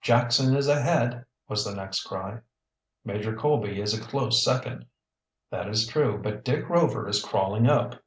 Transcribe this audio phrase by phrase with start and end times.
[0.00, 2.40] "Jackson is ahead!" was the next cry.
[3.04, 4.86] "Major Colby is a close second!"
[5.50, 8.02] "That is true, but Dick Rover is crawling up!"